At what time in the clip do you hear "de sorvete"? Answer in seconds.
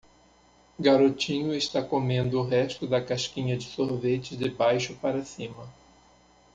3.55-4.35